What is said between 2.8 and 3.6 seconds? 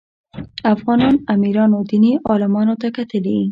ته کتلي.